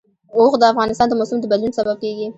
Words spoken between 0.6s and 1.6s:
د افغانستان د موسم د